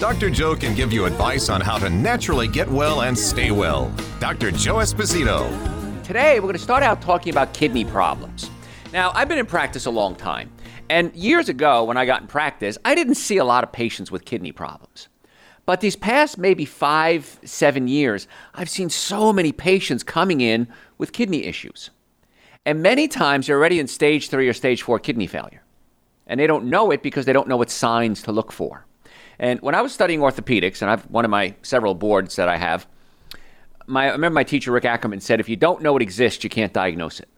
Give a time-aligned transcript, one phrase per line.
[0.00, 0.30] Dr.
[0.30, 3.92] Joe can give you advice on how to naturally get well and stay well.
[4.18, 4.50] Dr.
[4.50, 5.46] Joe Esposito.
[6.02, 8.50] Today, we're going to start out talking about kidney problems.
[8.94, 10.50] Now, I've been in practice a long time,
[10.88, 14.10] and years ago, when I got in practice, I didn't see a lot of patients
[14.10, 15.08] with kidney problems.
[15.66, 21.12] But these past maybe five, seven years, I've seen so many patients coming in with
[21.12, 21.90] kidney issues.
[22.64, 25.62] And many times they're already in stage three or stage four kidney failure.
[26.26, 28.86] And they don't know it because they don't know what signs to look for.
[29.40, 32.58] And when I was studying orthopedics, and I've one of my several boards that I
[32.58, 32.86] have,
[33.86, 36.50] my, I remember my teacher Rick Ackerman said, if you don't know it exists, you
[36.50, 37.28] can't diagnose it.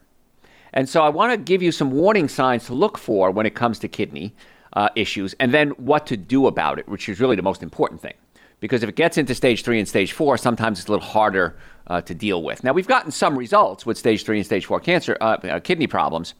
[0.73, 3.54] And so I want to give you some warning signs to look for when it
[3.54, 4.35] comes to kidney
[4.73, 8.01] uh, issues, and then what to do about it, which is really the most important
[8.01, 8.15] thing.
[8.59, 11.57] Because if it gets into stage three and stage four, sometimes it's a little harder
[11.87, 12.65] uh, to deal with.
[12.65, 15.87] Now we've gotten some results with stage three and stage four cancer, uh, uh kidney
[15.87, 16.35] problems,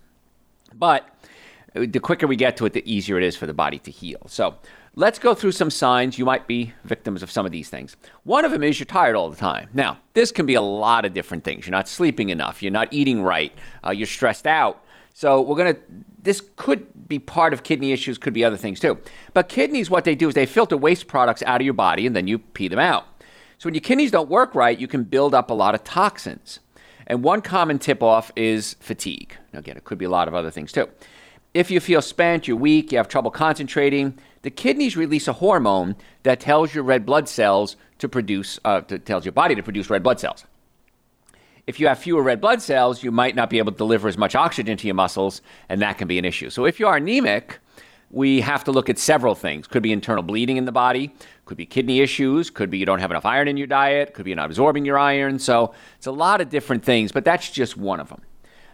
[0.75, 1.08] but
[1.75, 4.23] the quicker we get to it, the easier it is for the body to heal.
[4.27, 4.56] So
[4.95, 7.97] Let's go through some signs you might be victims of some of these things.
[8.25, 9.71] One of them is you're tired all the time.
[9.73, 11.67] Now, this can be a lot of different things.
[11.67, 14.85] You're not sleeping enough, you're not eating right, uh, you're stressed out.
[15.15, 15.81] So, we're going to,
[16.23, 18.98] this could be part of kidney issues, could be other things too.
[19.33, 22.15] But kidneys, what they do is they filter waste products out of your body and
[22.15, 23.07] then you pee them out.
[23.57, 26.61] So, when your kidneys don't work right, you can build up a lot of toxins.
[27.07, 29.39] And one common tip off is fatigue.
[29.55, 30.89] Now, again, it could be a lot of other things too.
[31.55, 35.97] If you feel spent, you're weak, you have trouble concentrating, the kidneys release a hormone
[36.25, 39.89] that tells your red blood cells to produce, uh, to, tells your body to produce
[39.89, 40.45] red blood cells.
[41.67, 44.19] If you have fewer red blood cells, you might not be able to deliver as
[44.19, 46.51] much oxygen to your muscles, and that can be an issue.
[46.51, 47.61] So if you are anemic,
[48.11, 49.69] we have to look at several things.
[49.69, 51.14] Could be internal bleeding in the body,
[51.45, 54.25] could be kidney issues, could be you don't have enough iron in your diet, could
[54.25, 55.39] be you're not absorbing your iron.
[55.39, 58.23] So it's a lot of different things, but that's just one of them.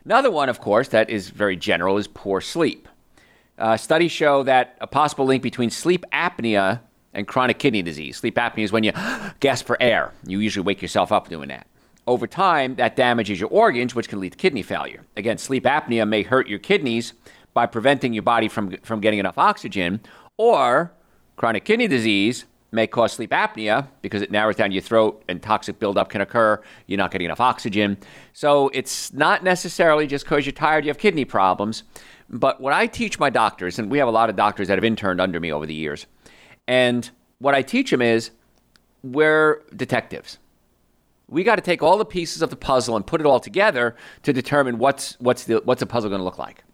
[0.05, 2.89] Another one, of course, that is very general is poor sleep.
[3.59, 6.81] Uh, studies show that a possible link between sleep apnea
[7.13, 8.17] and chronic kidney disease.
[8.17, 8.93] Sleep apnea is when you
[9.41, 10.13] gasp for air.
[10.25, 11.67] You usually wake yourself up doing that.
[12.07, 15.05] Over time, that damages your organs, which can lead to kidney failure.
[15.17, 17.13] Again, sleep apnea may hurt your kidneys
[17.53, 20.01] by preventing your body from, from getting enough oxygen,
[20.37, 20.93] or
[21.37, 25.79] chronic kidney disease may cause sleep apnea because it narrows down your throat and toxic
[25.79, 26.63] buildup can occur.
[26.87, 27.97] You're not getting enough oxygen.
[28.33, 31.83] So it's not necessarily just because you're tired you have kidney problems.
[32.31, 34.84] But what I teach my doctors, and we have a lot of doctors that have
[34.84, 36.06] interned under me over the years,
[36.66, 37.09] and
[37.39, 38.31] what I teach them is
[39.03, 40.39] we're detectives.
[41.28, 43.97] We got to take all the pieces of the puzzle and put it all together
[44.22, 46.65] to determine what's what's the what's the puzzle going to look like.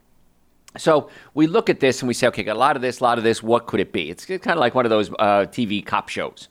[0.76, 3.04] So we look at this and we say, okay, got a lot of this, a
[3.04, 3.42] lot of this.
[3.42, 4.10] What could it be?
[4.10, 6.48] It's kind of like one of those uh, TV cop shows.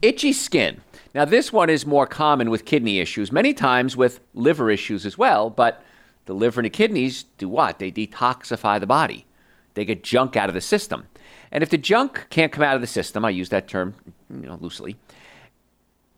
[0.00, 0.80] Itchy skin.
[1.14, 5.18] Now, this one is more common with kidney issues, many times with liver issues as
[5.18, 5.84] well, but
[6.26, 7.78] the liver and the kidneys do what?
[7.78, 9.26] They detoxify the body.
[9.74, 11.06] They get junk out of the system.
[11.50, 13.94] And if the junk can't come out of the system, I use that term
[14.30, 14.96] you know, loosely,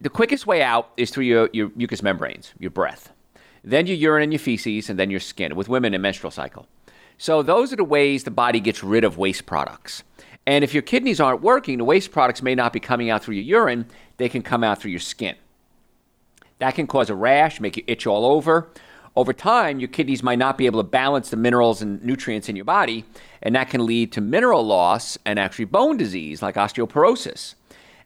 [0.00, 3.12] the quickest way out is through your, your mucous membranes, your breath.
[3.62, 6.66] Then your urine and your feces, and then your skin, with women in menstrual cycle.
[7.16, 10.02] So those are the ways the body gets rid of waste products.
[10.46, 13.36] And if your kidneys aren't working, the waste products may not be coming out through
[13.36, 13.86] your urine,
[14.18, 15.36] they can come out through your skin.
[16.58, 18.68] That can cause a rash, make you itch all over,
[19.16, 22.56] over time, your kidneys might not be able to balance the minerals and nutrients in
[22.56, 23.04] your body,
[23.42, 27.54] and that can lead to mineral loss and actually bone disease like osteoporosis.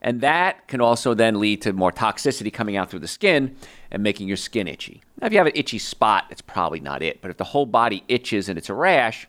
[0.00, 3.56] And that can also then lead to more toxicity coming out through the skin
[3.91, 5.02] and making your skin itchy.
[5.20, 7.20] Now, if you have an itchy spot, it's probably not it.
[7.20, 9.26] But if the whole body itches and it's a rash,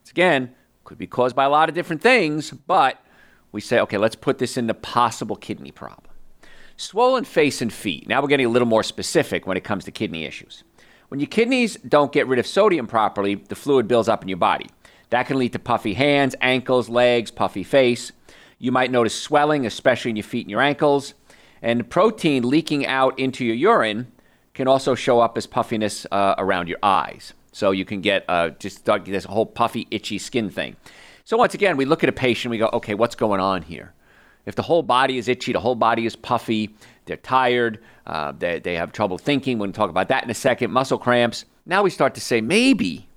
[0.00, 0.54] it's again,
[0.84, 2.50] could be caused by a lot of different things.
[2.50, 2.98] But
[3.52, 6.10] we say, okay, let's put this in the possible kidney problem.
[6.78, 8.08] Swollen face and feet.
[8.08, 10.62] Now we're getting a little more specific when it comes to kidney issues.
[11.08, 14.38] When your kidneys don't get rid of sodium properly, the fluid builds up in your
[14.38, 14.66] body.
[15.10, 18.10] That can lead to puffy hands, ankles, legs, puffy face.
[18.58, 21.14] You might notice swelling, especially in your feet and your ankles.
[21.62, 24.10] And protein leaking out into your urine
[24.54, 27.34] can also show up as puffiness uh, around your eyes.
[27.52, 30.76] So you can get uh, just this whole puffy, itchy skin thing.
[31.24, 33.92] So once again, we look at a patient, we go, okay, what's going on here?
[34.44, 36.74] If the whole body is itchy, the whole body is puffy,
[37.06, 39.58] they're tired, uh, they, they have trouble thinking.
[39.58, 40.70] We're going to talk about that in a second.
[40.72, 41.44] Muscle cramps.
[41.64, 43.08] Now we start to say maybe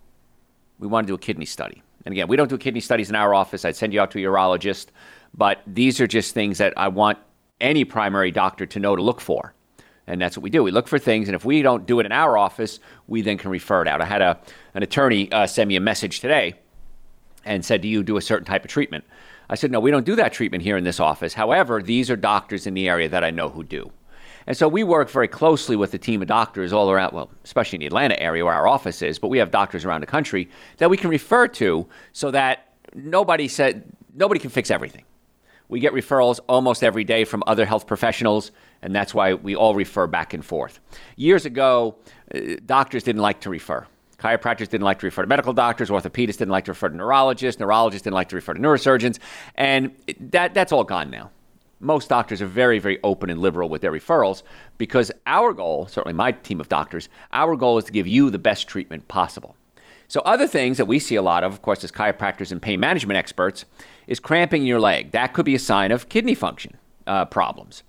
[0.79, 1.83] we want to do a kidney study.
[2.05, 3.65] And again, we don't do kidney studies in our office.
[3.65, 4.87] I'd send you out to a urologist.
[5.33, 7.17] But these are just things that I want
[7.61, 9.53] any primary doctor to know to look for.
[10.07, 10.63] And that's what we do.
[10.63, 13.37] We look for things, and if we don't do it in our office, we then
[13.37, 14.01] can refer it out.
[14.01, 14.39] I had a,
[14.73, 16.55] an attorney uh, send me a message today
[17.45, 19.03] and said, Do you do a certain type of treatment?
[19.49, 21.33] I said, No, we don't do that treatment here in this office.
[21.33, 23.91] However, these are doctors in the area that I know who do.
[24.47, 27.77] And so we work very closely with a team of doctors all around, well, especially
[27.77, 30.49] in the Atlanta area where our office is, but we have doctors around the country
[30.77, 33.83] that we can refer to so that nobody said
[34.15, 35.03] nobody can fix everything.
[35.67, 38.51] We get referrals almost every day from other health professionals,
[38.81, 40.79] and that's why we all refer back and forth.
[41.15, 41.95] Years ago,
[42.33, 43.85] uh, doctors didn't like to refer.
[44.19, 45.89] Chiropractors didn't like to refer to medical doctors.
[45.89, 47.59] Orthopedists didn't like to refer to neurologists.
[47.59, 49.19] Neurologists didn't like to refer to neurosurgeons.
[49.55, 51.31] And that, that's all gone now.
[51.79, 54.43] Most doctors are very, very open and liberal with their referrals
[54.77, 58.37] because our goal, certainly my team of doctors, our goal is to give you the
[58.37, 59.55] best treatment possible.
[60.09, 62.79] So, other things that we see a lot of, of course, as chiropractors and pain
[62.79, 63.65] management experts,
[64.07, 65.11] is cramping in your leg.
[65.11, 67.83] That could be a sign of kidney function uh, problems.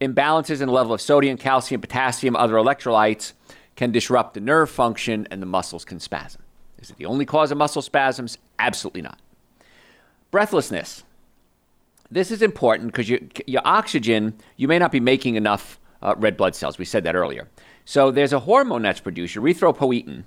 [0.00, 3.32] Imbalances in the level of sodium, calcium, potassium, other electrolytes
[3.76, 6.42] can disrupt the nerve function and the muscles can spasm.
[6.78, 8.38] Is it the only cause of muscle spasms?
[8.58, 9.18] Absolutely not.
[10.30, 11.04] Breathlessness.
[12.10, 16.36] This is important because you, your oxygen, you may not be making enough uh, red
[16.36, 16.78] blood cells.
[16.78, 17.48] We said that earlier.
[17.84, 20.24] So there's a hormone that's produced, erythropoietin,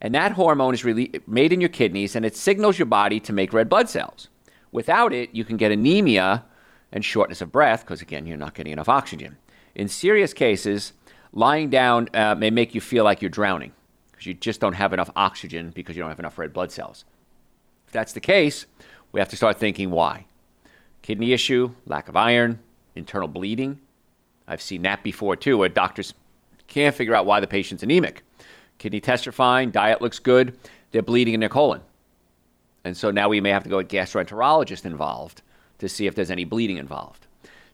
[0.00, 3.32] and that hormone is really made in your kidneys and it signals your body to
[3.32, 4.28] make red blood cells.
[4.72, 6.44] Without it, you can get anemia
[6.92, 9.36] and shortness of breath because, again, you're not getting enough oxygen.
[9.74, 10.92] In serious cases,
[11.32, 13.72] lying down uh, may make you feel like you're drowning
[14.10, 17.04] because you just don't have enough oxygen because you don't have enough red blood cells.
[17.86, 18.66] If that's the case,
[19.12, 20.26] we have to start thinking why.
[21.02, 22.58] Kidney issue, lack of iron,
[22.94, 23.80] internal bleeding.
[24.46, 26.14] I've seen that before too, where doctors
[26.66, 28.22] can't figure out why the patient's anemic.
[28.78, 30.56] Kidney tests are fine, diet looks good,
[30.90, 31.80] they're bleeding in their colon.
[32.84, 35.42] And so now we may have to go with gastroenterologist involved
[35.78, 37.26] to see if there's any bleeding involved.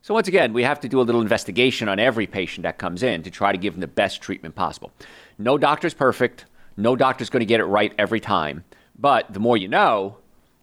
[0.07, 3.03] So once again, we have to do a little investigation on every patient that comes
[3.03, 4.93] in to try to give them the best treatment possible.
[5.37, 6.45] No doctor's perfect.
[6.77, 8.63] No doctor's going to get it right every time.
[8.97, 10.19] But the more you know,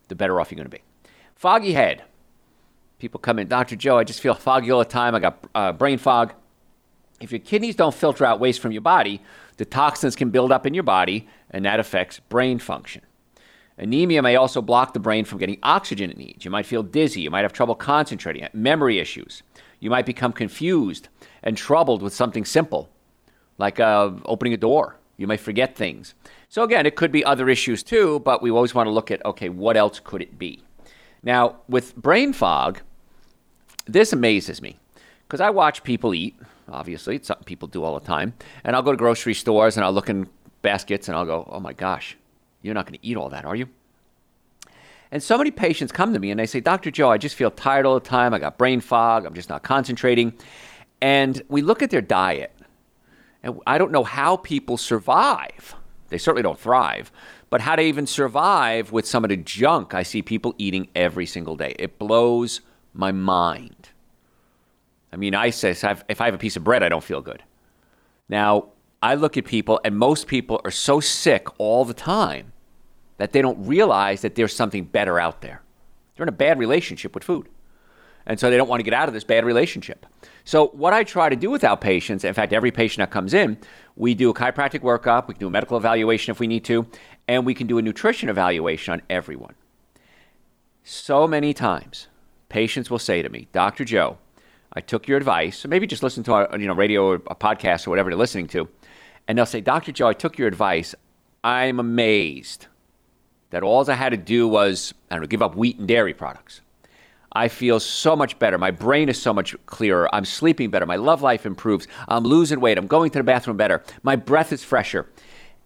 [0.07, 0.81] the better off you're going to be.
[1.35, 2.03] Foggy head.
[2.99, 3.75] People come in, Dr.
[3.75, 5.13] Joe, I just feel foggy all the time.
[5.13, 6.31] I got uh, brain fog.
[7.19, 9.21] If your kidneys don't filter out waste from your body,
[9.57, 13.01] the toxins can build up in your body, and that affects brain function.
[13.77, 16.45] Anemia may also block the brain from getting oxygen it needs.
[16.45, 17.21] You might feel dizzy.
[17.21, 19.41] You might have trouble concentrating, memory issues.
[19.79, 21.09] You might become confused
[21.41, 22.89] and troubled with something simple,
[23.57, 24.97] like uh, opening a door.
[25.17, 26.13] You might forget things.
[26.49, 29.25] So, again, it could be other issues too, but we always want to look at
[29.25, 30.63] okay, what else could it be?
[31.23, 32.81] Now, with brain fog,
[33.85, 34.77] this amazes me
[35.27, 36.35] because I watch people eat.
[36.69, 38.33] Obviously, it's something people do all the time.
[38.63, 40.27] And I'll go to grocery stores and I'll look in
[40.61, 42.17] baskets and I'll go, oh my gosh,
[42.63, 43.69] you're not going to eat all that, are you?
[45.11, 46.89] And so many patients come to me and they say, Dr.
[46.89, 48.33] Joe, I just feel tired all the time.
[48.33, 49.27] I got brain fog.
[49.27, 50.33] I'm just not concentrating.
[51.01, 52.51] And we look at their diet,
[53.43, 55.75] and I don't know how people survive.
[56.07, 57.11] They certainly don't thrive,
[57.49, 61.25] but how to even survive with some of the junk I see people eating every
[61.25, 61.75] single day.
[61.77, 62.61] It blows
[62.93, 63.89] my mind.
[65.11, 67.43] I mean, I say if I have a piece of bread, I don't feel good.
[68.29, 68.69] Now,
[69.01, 72.52] I look at people, and most people are so sick all the time
[73.17, 75.61] that they don't realize that there's something better out there.
[76.15, 77.47] They're in a bad relationship with food.
[78.25, 80.05] And so they don't want to get out of this bad relationship.
[80.45, 83.33] So, what I try to do with our patients, in fact, every patient that comes
[83.33, 83.57] in,
[83.95, 86.87] we do a chiropractic workup, we can do a medical evaluation if we need to,
[87.27, 89.55] and we can do a nutrition evaluation on everyone.
[90.83, 92.07] So many times,
[92.49, 93.83] patients will say to me, Dr.
[93.83, 94.17] Joe,
[94.71, 97.35] I took your advice, or maybe just listen to a you know, radio or a
[97.35, 98.67] podcast or whatever they're listening to,
[99.27, 99.91] and they'll say, Dr.
[99.91, 100.95] Joe, I took your advice.
[101.43, 102.67] I'm amazed
[103.53, 106.13] that all I had to do was, I don't know, give up wheat and dairy
[106.13, 106.61] products.
[107.31, 108.57] I feel so much better.
[108.57, 110.07] My brain is so much clearer.
[110.13, 110.85] I'm sleeping better.
[110.85, 111.87] My love life improves.
[112.07, 112.77] I'm losing weight.
[112.77, 113.83] I'm going to the bathroom better.
[114.03, 115.09] My breath is fresher.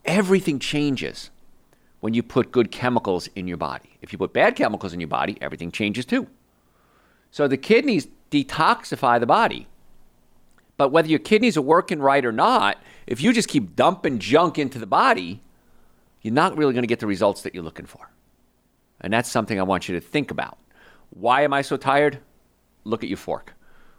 [0.05, 1.29] Everything changes
[1.99, 3.97] when you put good chemicals in your body.
[4.01, 6.27] If you put bad chemicals in your body, everything changes too.
[7.31, 9.67] So the kidneys detoxify the body.
[10.77, 12.77] But whether your kidneys are working right or not,
[13.07, 15.41] if you just keep dumping junk into the body,
[16.27, 18.11] you're not really going to get the results that you're looking for.
[18.99, 20.57] And that's something I want you to think about.
[21.11, 22.19] Why am I so tired?
[22.83, 23.53] Look at your fork.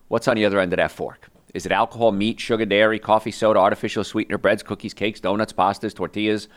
[0.08, 1.30] What's on the other end of that fork?
[1.54, 5.94] Is it alcohol, meat, sugar, dairy, coffee, soda, artificial sweetener, breads, cookies, cakes, donuts, pastas,
[5.94, 6.49] tortillas?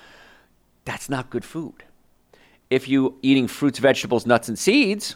[0.84, 1.86] That's not good food.
[2.70, 5.16] If you're eating fruits, vegetables, nuts, and seeds,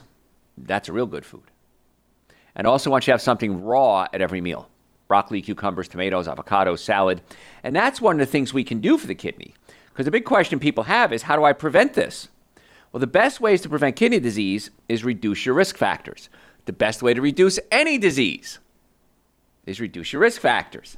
[0.58, 1.52] that's a real good food.
[2.56, 4.70] And also want you to have something raw at every meal.
[5.10, 7.22] Broccoli, cucumbers, tomatoes, avocados, salad.
[7.62, 9.54] And that's one of the things we can do for the kidney.
[9.96, 12.28] Because the big question people have is how do I prevent this?
[12.92, 16.28] Well, the best ways to prevent kidney disease is reduce your risk factors.
[16.66, 18.60] The best way to reduce any disease
[19.66, 20.98] is reduce your risk factors.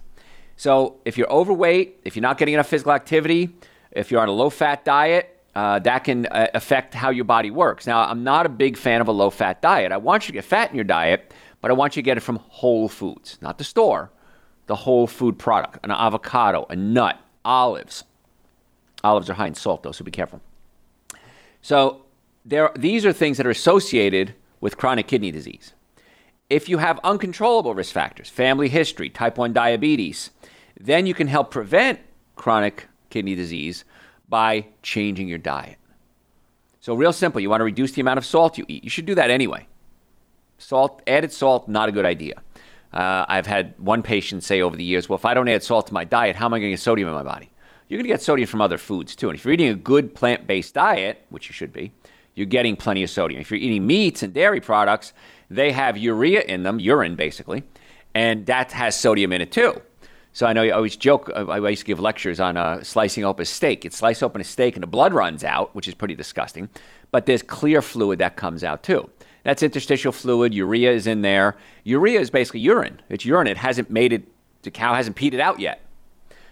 [0.56, 3.56] So if you're overweight, if you're not getting enough physical activity,
[3.92, 7.51] if you're on a low fat diet, uh, that can uh, affect how your body
[7.51, 7.86] works.
[7.86, 9.92] Now, I'm not a big fan of a low fat diet.
[9.92, 12.18] I want you to get fat in your diet, but I want you to get
[12.18, 14.10] it from whole foods, not the store,
[14.66, 18.04] the whole food product, an avocado, a nut, olives.
[19.04, 20.42] Olives are high in salt, though, so be careful.
[21.62, 22.04] So
[22.46, 25.74] there, these are things that are associated with chronic kidney disease.
[26.50, 30.32] If you have uncontrollable risk factors, family history, type 1 diabetes,
[30.80, 32.00] then you can help prevent
[32.36, 33.84] chronic kidney disease
[34.30, 35.77] by changing your diet.
[36.80, 38.84] So, real simple, you want to reduce the amount of salt you eat.
[38.84, 39.68] You should do that anyway.
[40.58, 42.42] Salt, added salt, not a good idea.
[42.94, 45.88] Uh, I've had one patient say over the years, well, if I don't add salt
[45.88, 47.50] to my diet, how am I going to get sodium in my body?
[47.88, 49.29] You're going to get sodium from other foods too.
[49.29, 51.91] And if you're eating a good plant based diet, which you should be,
[52.36, 53.41] you're getting plenty of sodium.
[53.41, 55.13] If you're eating meats and dairy products,
[55.50, 57.63] they have urea in them, urine basically,
[58.13, 59.82] and that has sodium in it too.
[60.34, 61.32] So I know you always joke.
[61.34, 63.84] Uh, I used to give lectures on uh, slicing open a steak.
[63.84, 66.70] You slice open a steak and the blood runs out, which is pretty disgusting.
[67.10, 69.10] But there's clear fluid that comes out too.
[69.44, 70.53] That's interstitial fluid.
[70.53, 71.56] Urea is in there.
[71.86, 73.01] Urea is basically urine.
[73.10, 73.48] It's urine.
[73.48, 74.27] It hasn't made it.
[74.62, 75.82] The cow hasn't peed it out yet.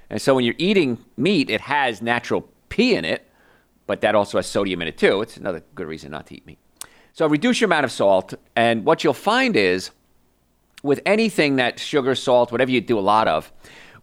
[0.10, 3.30] And so when you're eating meat, it has natural pee in it,
[3.88, 5.22] but that also has sodium in it too.
[5.22, 6.60] It's another good reason not to eat meat.
[7.14, 8.34] So reduce your amount of salt.
[8.56, 9.92] And what you'll find is
[10.84, 13.52] with anything that sugar, salt, whatever you do a lot of,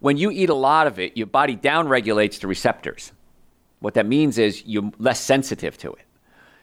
[0.00, 3.12] when you eat a lot of it, your body downregulates the receptors.
[3.78, 6.04] What that means is you're less sensitive to it.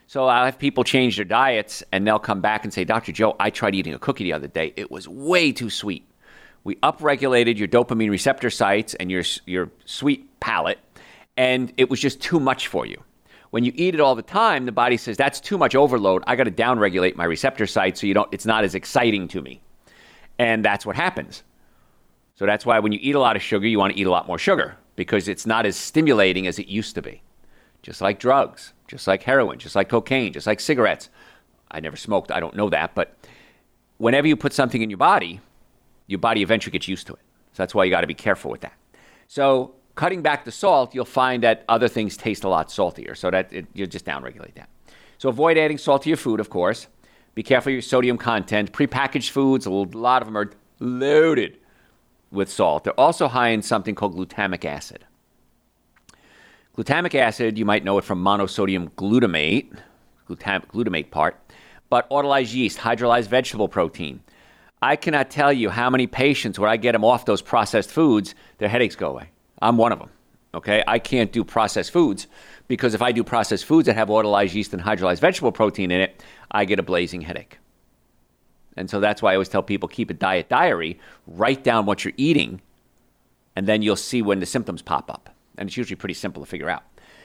[0.08, 3.12] So I'll have people change their diets and they'll come back and say, Dr.
[3.12, 4.74] Joe, I tried eating a cookie the other day.
[4.76, 6.10] It was way too sweet.
[6.64, 10.80] We upregulated your dopamine receptor sites and your, your sweet palate,
[11.38, 13.02] and it was just too much for you.
[13.52, 16.24] When you eat it all the time, the body says, that's too much overload.
[16.28, 19.42] I got to downregulate my receptor sites so you don't, it's not as exciting to
[19.42, 19.62] me.
[20.38, 21.44] And that's what happens.
[22.36, 24.12] So that's why when you eat a lot of sugar, you want to eat a
[24.12, 27.22] lot more sugar because it's not as stimulating as it used to be.
[27.82, 31.10] Just like drugs, just like heroin, just like cocaine, just like cigarettes.
[31.72, 33.16] I never smoked, I don't know that, but
[33.98, 35.40] whenever you put something in your body,
[36.10, 37.20] your body eventually gets used to it.
[37.54, 38.74] So that's why you got to be careful with that.
[39.28, 43.16] So cutting back the salt, you'll find that other things taste a lot saltier.
[43.16, 44.70] So that it, you just downregulate that.
[45.20, 46.88] So avoid adding salt to your food, of course.
[47.36, 48.74] Be careful your sodium content.
[48.74, 51.60] Prepackaged foods, a lot of them are loaded
[52.32, 52.84] with salt.
[52.84, 55.06] They're also high in something called glutamic acid.
[56.76, 59.78] Glutamic acid, you might know it from monosodium glutamate,
[60.28, 61.38] glutam- glutamate part,
[61.90, 64.22] but autolyzed yeast, hydrolyzed vegetable protein,
[64.82, 68.34] I cannot tell you how many patients, when I get them off those processed foods,
[68.60, 69.30] their headaches go away.
[69.62, 70.10] I'm one of them.
[70.54, 72.26] Okay, I can't do processed foods
[72.68, 76.02] because if I do processed foods that have autolyzed yeast and hydrolyzed vegetable protein in
[76.02, 77.60] it, I get a blazing headache.
[78.76, 82.04] And so that's why I always tell people keep a diet diary, write down what
[82.04, 82.62] you're eating,
[83.56, 85.30] and then you'll see when the symptoms pop up.
[85.58, 86.84] And it's usually pretty simple to figure out.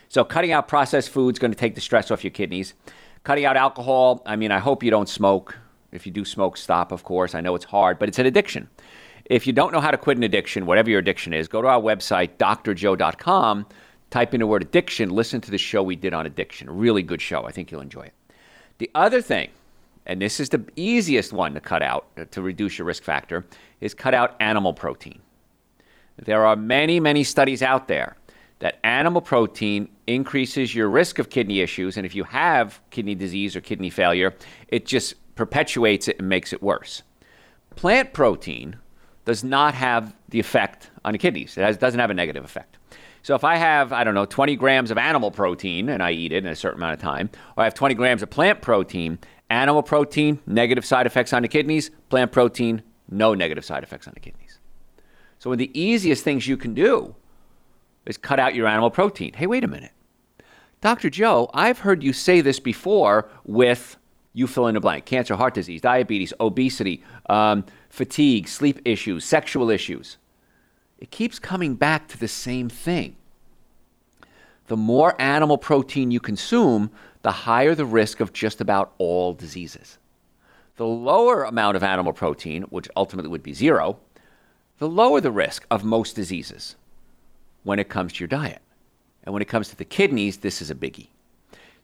[0.09, 2.75] So cutting out processed foods is going to take the stress off your kidneys.
[3.23, 5.57] Cutting out alcohol, I mean, I hope you don't smoke.
[5.95, 7.35] If you do smoke, stop, of course.
[7.35, 8.69] I know it's hard, but it's an addiction.
[9.27, 11.69] If you don't know how to quit an addiction, whatever your addiction is, go to
[11.69, 13.67] our website, drjoe.com,
[14.11, 16.69] type in the word addiction, listen to the show we did on addiction.
[16.69, 17.45] Really good show.
[17.45, 18.13] I think you'll enjoy it.
[18.79, 19.51] The other thing,
[20.05, 23.47] and this is the easiest one to cut out uh, to reduce your risk factor,
[23.81, 25.21] is cut out animal protein.
[26.17, 28.17] There are many, many studies out there
[28.59, 31.97] that animal protein increases your risk of kidney issues.
[31.97, 34.35] And if you have kidney disease or kidney failure,
[34.69, 37.03] it just perpetuates it and makes it worse.
[37.77, 38.77] Plant protein
[39.25, 41.57] does not have the effect on the kidneys.
[41.57, 42.77] It has, doesn't have a negative effect.
[43.23, 46.33] So if I have, I don't know, 20 grams of animal protein and I eat
[46.33, 49.19] it in a certain amount of time, or I have 20 grams of plant protein,
[49.49, 54.13] animal protein, negative side effects on the kidneys, plant protein, no negative side effects on
[54.15, 54.59] the kidneys.
[55.39, 57.15] So one of the easiest things you can do
[58.05, 59.33] is cut out your animal protein.
[59.33, 59.93] Hey, wait a minute.
[60.83, 61.09] Dr.
[61.09, 63.97] Joe, I've heard you say this before with
[64.35, 69.71] you fill in the blank cancer, heart disease, diabetes, obesity, um, fatigue, sleep issues, sexual
[69.71, 70.19] issues.
[70.99, 73.17] It keeps coming back to the same thing.
[74.67, 76.91] The more animal protein you consume,
[77.23, 79.99] the higher the risk of just about all diseases.
[80.77, 83.99] The lower amount of animal protein, which ultimately would be zero,
[84.79, 86.75] the lower the risk of most diseases
[87.63, 88.61] when it comes to your diet.
[89.23, 91.09] And when it comes to the kidneys, this is a biggie.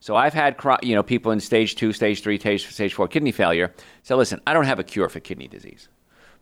[0.01, 3.33] So I've had you know people in stage two, stage three, stage, stage four kidney
[3.33, 5.89] failure say, listen, I don't have a cure for kidney disease,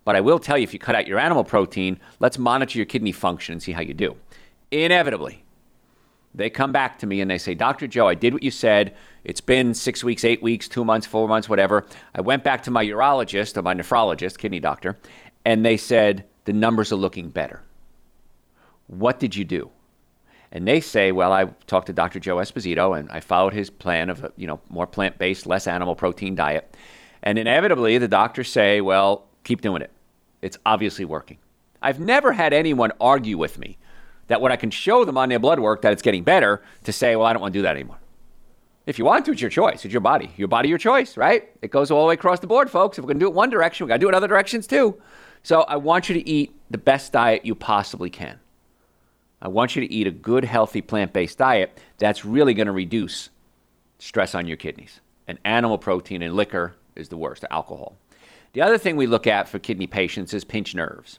[0.04, 2.86] but I will tell you if you cut out your animal protein, let's monitor your
[2.86, 4.16] kidney function and see how you do.
[4.70, 5.44] Inevitably,
[6.34, 7.88] they come back to me and they say, Dr.
[7.88, 8.94] Joe, I did what you said.
[9.24, 11.84] It's been six weeks, eight weeks, two months, four months, whatever.
[12.14, 14.98] I went back to my urologist or my nephrologist, kidney doctor,
[15.44, 17.62] and they said the numbers are looking better.
[18.86, 19.70] What did you do?
[20.50, 22.20] And they say, well, I talked to Dr.
[22.20, 25.94] Joe Esposito and I followed his plan of a you know more plant-based, less animal
[25.94, 26.74] protein diet.
[27.22, 29.90] And inevitably, the doctors say, well, keep doing it.
[30.40, 31.38] It's obviously working.
[31.82, 33.78] I've never had anyone argue with me
[34.28, 36.92] that when I can show them on their blood work that it's getting better, to
[36.92, 37.98] say, well, I don't want to do that anymore.
[38.86, 39.84] If you want to, it's your choice.
[39.84, 40.30] It's your body.
[40.36, 41.50] Your body, your choice, right?
[41.60, 42.96] It goes all the way across the board, folks.
[42.96, 44.66] If we're going to do it one direction, we've got to do it other directions
[44.66, 45.00] too.
[45.42, 48.40] So I want you to eat the best diet you possibly can.
[49.40, 52.72] I want you to eat a good, healthy, plant based diet that's really going to
[52.72, 53.30] reduce
[53.98, 55.00] stress on your kidneys.
[55.26, 57.96] And animal protein and liquor is the worst, alcohol.
[58.52, 61.18] The other thing we look at for kidney patients is pinched nerves.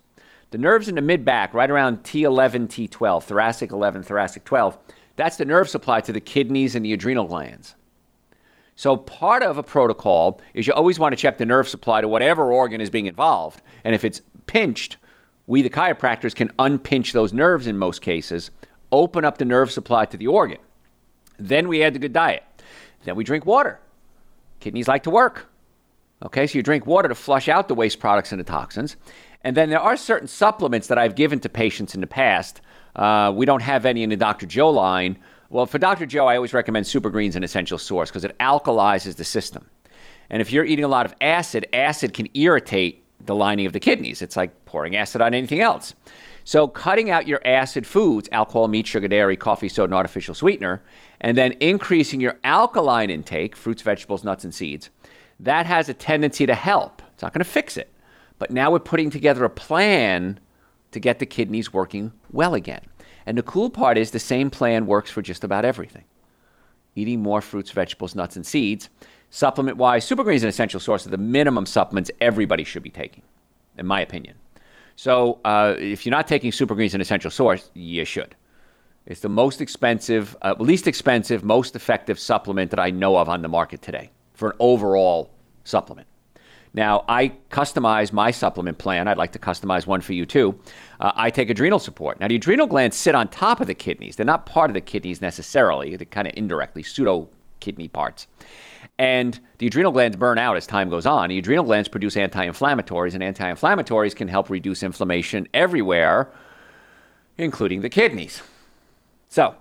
[0.51, 4.77] The nerves in the mid back, right around T11, T12, thoracic 11, thoracic 12,
[5.15, 7.75] that's the nerve supply to the kidneys and the adrenal glands.
[8.75, 12.07] So, part of a protocol is you always want to check the nerve supply to
[12.07, 13.61] whatever organ is being involved.
[13.83, 14.95] And if it's pinched,
[15.49, 18.51] we, the chiropractors, can unpinch those nerves in most cases,
[18.91, 20.59] open up the nerve supply to the organ.
[21.39, 22.43] Then we add the good diet.
[23.03, 23.79] Then we drink water.
[24.59, 25.47] Kidneys like to work.
[26.23, 28.95] Okay, so you drink water to flush out the waste products and the toxins.
[29.43, 32.61] And then there are certain supplements that I've given to patients in the past.
[32.95, 34.45] Uh, we don't have any in the Dr.
[34.45, 35.17] Joe line.
[35.49, 36.05] Well, for Dr.
[36.05, 39.67] Joe, I always recommend Super Greens an essential source because it alkalizes the system.
[40.29, 43.79] And if you're eating a lot of acid, acid can irritate the lining of the
[43.79, 44.21] kidneys.
[44.21, 45.93] It's like pouring acid on anything else.
[46.43, 50.81] So, cutting out your acid foods, alcohol, meat, sugar, dairy, coffee, soda, and artificial sweetener,
[51.21, 54.89] and then increasing your alkaline intake, fruits, vegetables, nuts, and seeds,
[55.39, 57.01] that has a tendency to help.
[57.13, 57.91] It's not going to fix it.
[58.39, 60.39] But now we're putting together a plan
[60.91, 62.81] to get the kidneys working well again.
[63.25, 66.05] And the cool part is the same plan works for just about everything.
[66.95, 68.89] Eating more fruits, vegetables, nuts, and seeds.
[69.31, 72.89] Supplement wise, Super Green is an essential source of the minimum supplements everybody should be
[72.89, 73.23] taking,
[73.77, 74.35] in my opinion.
[74.95, 78.35] So uh, if you're not taking Super Green as an essential source, you should.
[79.05, 83.41] It's the most expensive, uh, least expensive, most effective supplement that I know of on
[83.41, 85.31] the market today for an overall
[85.63, 86.07] supplement.
[86.73, 89.07] Now, I customize my supplement plan.
[89.07, 90.59] I'd like to customize one for you too.
[90.99, 92.19] Uh, I take adrenal support.
[92.19, 94.15] Now, the adrenal glands sit on top of the kidneys.
[94.15, 98.27] They're not part of the kidneys necessarily, they're kind of indirectly pseudo kidney parts.
[98.99, 101.29] And the adrenal glands burn out as time goes on.
[101.29, 106.29] The adrenal glands produce anti inflammatories, and anti inflammatories can help reduce inflammation everywhere,
[107.37, 108.41] including the kidneys.
[109.29, 109.55] So,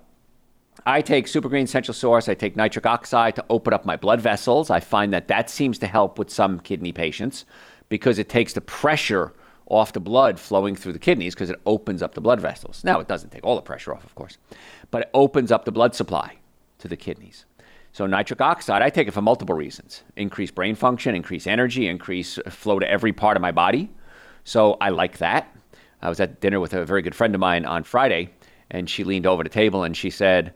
[0.84, 4.20] I take Super Green Essential Source, I take nitric oxide to open up my blood
[4.20, 4.70] vessels.
[4.70, 7.44] I find that that seems to help with some kidney patients
[7.88, 9.32] because it takes the pressure
[9.66, 12.82] off the blood flowing through the kidneys because it opens up the blood vessels.
[12.82, 14.36] Now, it doesn't take all the pressure off, of course,
[14.90, 16.38] but it opens up the blood supply
[16.78, 17.44] to the kidneys.
[17.98, 22.38] So, nitric oxide, I take it for multiple reasons increase brain function, increase energy, increase
[22.48, 23.90] flow to every part of my body.
[24.44, 25.52] So, I like that.
[26.00, 28.30] I was at dinner with a very good friend of mine on Friday,
[28.70, 30.54] and she leaned over the table and she said,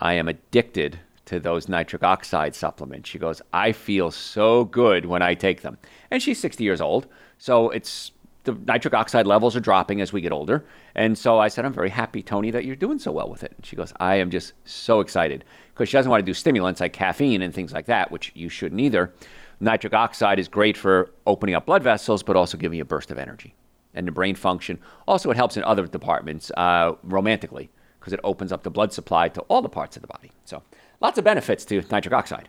[0.00, 3.10] I am addicted to those nitric oxide supplements.
[3.10, 5.76] She goes, I feel so good when I take them.
[6.10, 7.06] And she's 60 years old.
[7.36, 8.12] So it's
[8.48, 10.64] the nitric oxide levels are dropping as we get older.
[10.94, 13.52] And so I said, I'm very happy, Tony, that you're doing so well with it.
[13.56, 16.80] And she goes, I am just so excited because she doesn't want to do stimulants
[16.80, 19.12] like caffeine and things like that, which you shouldn't either.
[19.60, 23.10] Nitric oxide is great for opening up blood vessels, but also giving you a burst
[23.10, 23.54] of energy
[23.94, 24.78] and the brain function.
[25.06, 29.28] Also, it helps in other departments uh, romantically because it opens up the blood supply
[29.28, 30.30] to all the parts of the body.
[30.44, 30.62] So,
[31.00, 32.48] lots of benefits to nitric oxide.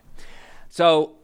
[0.68, 1.16] So,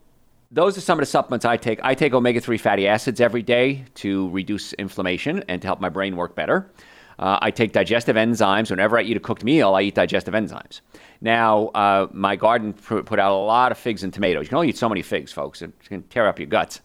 [0.51, 1.81] those are some of the supplements I take.
[1.83, 5.89] I take omega 3 fatty acids every day to reduce inflammation and to help my
[5.89, 6.71] brain work better.
[7.19, 8.71] Uh, I take digestive enzymes.
[8.71, 10.83] Whenever I eat a cooked meal, I eat digestive enzymes.
[11.21, 14.45] Now, uh, my garden put out a lot of figs and tomatoes.
[14.45, 15.63] You can only eat so many figs, folks.
[15.63, 16.81] It can tear up your guts.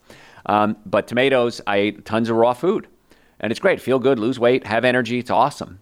[0.45, 2.87] Um, but tomatoes, I eat tons of raw food.
[3.41, 3.81] And it's great.
[3.81, 5.19] Feel good, lose weight, have energy.
[5.19, 5.79] It's awesome.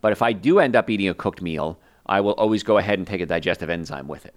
[0.00, 2.98] But if I do end up eating a cooked meal, I will always go ahead
[2.98, 4.34] and take a digestive enzyme with it.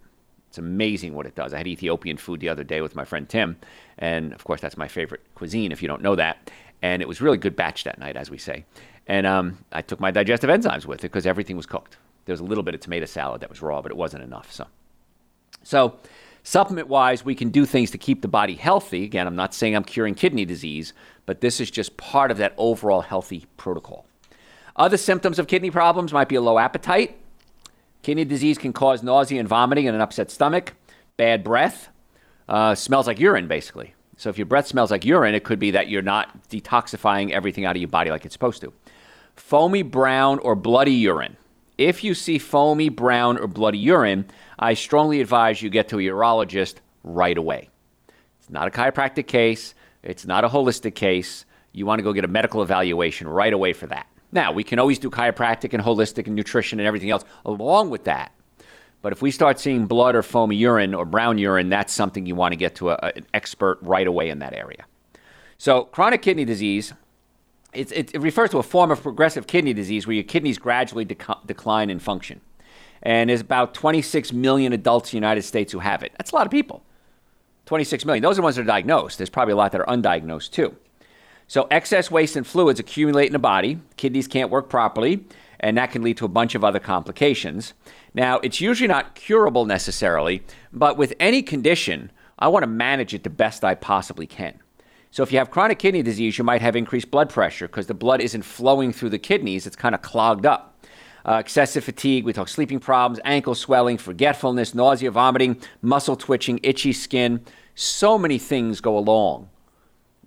[0.50, 1.54] It's amazing what it does.
[1.54, 3.58] I had Ethiopian food the other day with my friend Tim,
[4.00, 6.52] and of course, that's my favorite cuisine if you don't know that.
[6.82, 8.66] And it was really good batch that night, as we say.
[9.06, 11.98] And um, I took my digestive enzymes with it because everything was cooked.
[12.26, 14.52] There was a little bit of tomato salad that was raw, but it wasn't enough.
[14.52, 14.66] So,
[15.64, 15.98] so
[16.44, 19.04] supplement wise, we can do things to keep the body healthy.
[19.04, 20.94] Again, I'm not saying I'm curing kidney disease,
[21.26, 24.06] but this is just part of that overall healthy protocol.
[24.76, 27.19] Other symptoms of kidney problems might be a low appetite.
[28.02, 30.74] Kidney disease can cause nausea and vomiting and an upset stomach,
[31.18, 31.90] bad breath,
[32.48, 33.94] uh, smells like urine, basically.
[34.18, 37.66] So if your breath smells like urine, it could be that you're not detoxifying everything
[37.66, 38.74] out of your body like it's supposed to.
[39.36, 41.38] Foamy brown or bloody urine.
[41.78, 44.26] If you see foamy brown or bloody urine,
[44.58, 47.70] I strongly advise you get to a urologist right away.
[48.40, 51.46] It's not a chiropractic case, it's not a holistic case.
[51.72, 54.08] You want to go get a medical evaluation right away for that.
[54.32, 58.04] Now, we can always do chiropractic and holistic and nutrition and everything else along with
[58.04, 58.32] that.
[59.02, 62.36] But if we start seeing blood or foamy urine or brown urine, that's something you
[62.36, 64.86] want to get to a, an expert right away in that area.
[65.58, 66.94] So, chronic kidney disease,
[67.74, 71.06] it, it, it refers to a form of progressive kidney disease where your kidneys gradually
[71.06, 72.42] dec- decline in function.
[73.02, 76.12] And there's about 26 million adults in the United States who have it.
[76.18, 76.84] That's a lot of people.
[77.66, 78.22] 26 million.
[78.22, 79.18] Those are the ones that are diagnosed.
[79.18, 80.76] There's probably a lot that are undiagnosed too.
[81.50, 83.80] So, excess waste and fluids accumulate in the body.
[83.98, 85.26] Kidneys can't work properly,
[85.60, 87.74] and that can lead to a bunch of other complications.
[88.14, 93.24] Now, it's usually not curable necessarily, but with any condition, I want to manage it
[93.24, 94.60] the best I possibly can.
[95.10, 97.96] So, if you have chronic kidney disease, you might have increased blood pressure because the
[97.96, 100.86] blood isn't flowing through the kidneys, it's kind of clogged up.
[101.26, 106.94] Uh, excessive fatigue, we talk sleeping problems, ankle swelling, forgetfulness, nausea, vomiting, muscle twitching, itchy
[106.94, 107.44] skin.
[107.74, 109.50] So many things go along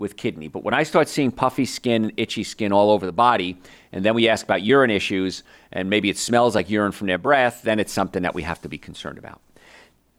[0.02, 0.48] with kidney.
[0.48, 3.58] But when I start seeing puffy skin and itchy skin all over the body,
[3.92, 7.16] and then we ask about urine issues, and maybe it smells like urine from their
[7.16, 9.40] breath, then it's something that we have to be concerned about.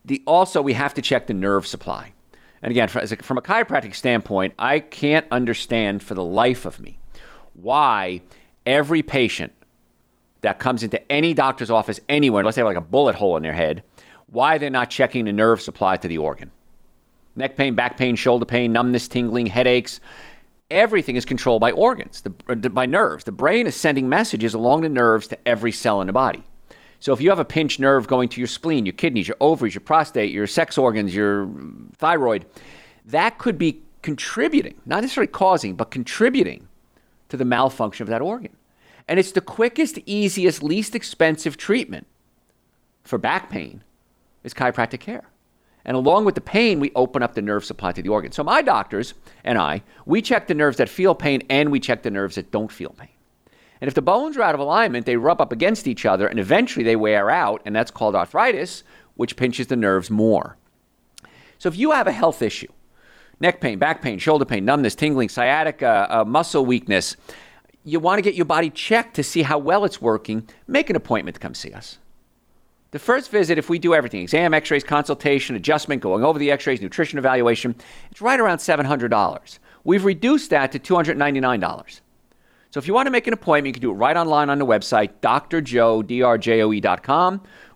[0.05, 2.13] The, also, we have to check the nerve supply.
[2.63, 6.97] And again, from a chiropractic standpoint, I can't understand for the life of me
[7.53, 8.21] why
[8.65, 9.51] every patient
[10.41, 13.43] that comes into any doctor's office anywhere, unless they have like a bullet hole in
[13.43, 13.83] their head,
[14.27, 16.51] why they're not checking the nerve supply to the organ.
[17.35, 19.99] Neck pain, back pain, shoulder pain, numbness, tingling, headaches.
[20.69, 23.23] Everything is controlled by organs, uh, the, by nerves.
[23.23, 26.43] The brain is sending messages along the nerves to every cell in the body.
[26.99, 29.75] So if you have a pinched nerve going to your spleen, your kidneys, your ovaries,
[29.75, 32.45] your prostate, your sex organs, your um, thyroid,
[33.05, 36.67] that could be contributing, not necessarily causing, but contributing
[37.29, 38.55] to the malfunction of that organ.
[39.07, 42.07] And it's the quickest, easiest, least expensive treatment
[43.03, 43.83] for back pain
[44.43, 45.25] is chiropractic care.
[45.85, 48.31] And along with the pain, we open up the nerve supply to the organ.
[48.31, 52.03] So my doctors and I, we check the nerves that feel pain and we check
[52.03, 53.09] the nerves that don't feel pain.
[53.81, 56.39] And if the bones are out of alignment, they rub up against each other and
[56.39, 58.83] eventually they wear out, and that's called arthritis,
[59.15, 60.55] which pinches the nerves more.
[61.57, 62.71] So if you have a health issue,
[63.41, 67.17] neck pain, back pain, shoulder pain, numbness, tingling, sciatica, uh, muscle weakness,
[67.83, 70.95] you want to get your body checked to see how well it's working, make an
[70.95, 71.99] appointment to come see us.
[72.93, 76.51] The first visit, if we do everything exam, x rays, consultation, adjustment, going over the
[76.51, 77.73] x rays, nutrition evaluation
[78.11, 79.59] it's right around $700.
[79.83, 82.01] We've reduced that to $299.
[82.69, 84.59] So if you want to make an appointment, you can do it right online on
[84.59, 86.61] the website, drjoe.com.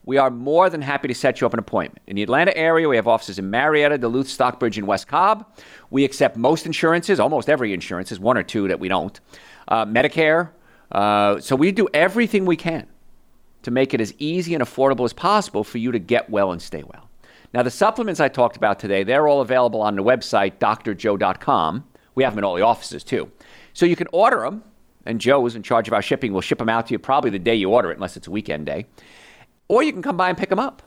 [0.05, 2.03] We are more than happy to set you up an appointment.
[2.05, 5.51] In the Atlanta area, we have offices in Marietta, Duluth, Stockbridge, and West Cobb.
[5.89, 9.19] We accept most insurances, almost every insurance, is one or two that we don't.
[9.67, 10.51] Uh, Medicare.
[10.91, 12.85] Uh, so we do everything we can
[13.63, 16.61] to make it as easy and affordable as possible for you to get well and
[16.61, 17.09] stay well.
[17.53, 21.85] Now, the supplements I talked about today, they're all available on the website, drjoe.com.
[22.15, 23.31] We have them in all the offices too.
[23.73, 24.63] So you can order them,
[25.05, 26.33] and Joe is in charge of our shipping.
[26.33, 28.31] We'll ship them out to you probably the day you order it, unless it's a
[28.31, 28.85] weekend day.
[29.67, 30.81] Or you can come by and pick them up.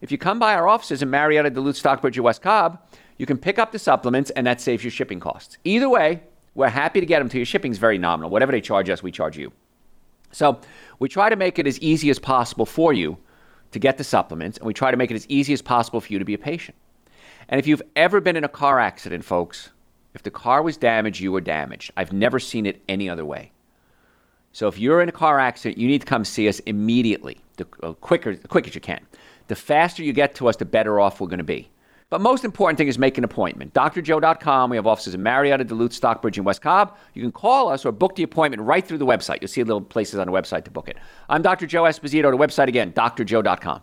[0.00, 2.80] If you come by our offices in Marietta, Duluth, Stockbridge, or West Cobb,
[3.18, 5.58] you can pick up the supplements, and that saves you shipping costs.
[5.64, 6.22] Either way,
[6.54, 7.44] we're happy to get them to you.
[7.44, 8.30] Shipping's very nominal.
[8.30, 9.52] Whatever they charge us, we charge you.
[10.32, 10.60] So
[10.98, 13.18] we try to make it as easy as possible for you
[13.72, 16.12] to get the supplements, and we try to make it as easy as possible for
[16.12, 16.76] you to be a patient.
[17.48, 19.70] And if you've ever been in a car accident, folks,
[20.14, 21.92] if the car was damaged, you were damaged.
[21.96, 23.52] I've never seen it any other way.
[24.52, 27.66] So if you're in a car accident, you need to come see us immediately, the
[27.82, 29.06] uh, quicker, the quick as you can.
[29.48, 31.68] The faster you get to us, the better off we're going to be.
[32.08, 33.74] But most important thing is make an appointment.
[33.74, 34.70] drjoe.com.
[34.70, 36.96] We have offices in Marietta, Duluth, Stockbridge, and West Cobb.
[37.14, 39.38] You can call us or book the appointment right through the website.
[39.40, 40.98] You'll see little places on the website to book it.
[41.28, 41.66] I'm Dr.
[41.66, 42.30] Joe Esposito.
[42.30, 43.82] The website again, drjoe.com.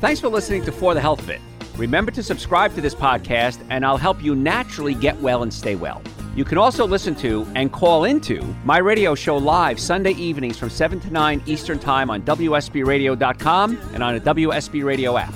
[0.00, 1.40] Thanks for listening to For the Health of It.
[1.76, 5.74] Remember to subscribe to this podcast, and I'll help you naturally get well and stay
[5.74, 6.00] well.
[6.36, 10.70] You can also listen to and call into my radio show live Sunday evenings from
[10.70, 15.34] 7 to 9 Eastern Time on WSBRadio.com and on the WSB Radio app.